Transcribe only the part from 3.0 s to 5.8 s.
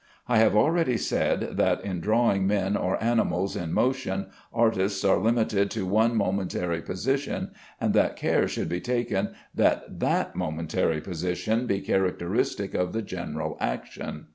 animals in motion artists are limited